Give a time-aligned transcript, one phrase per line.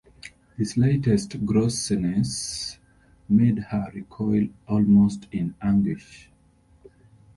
[0.57, 2.79] The slightest grossness
[3.29, 6.31] made her recoil almost in anguish.